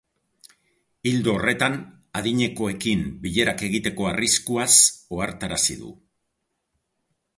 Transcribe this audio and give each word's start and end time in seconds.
Ildo 1.09 1.35
horretan, 1.39 1.75
adinekoekin 2.21 3.03
bilerak 3.27 3.61
egiteko 3.69 4.09
arriskuaz 4.13 4.71
ohartarazi 5.19 5.79
du. 5.83 5.93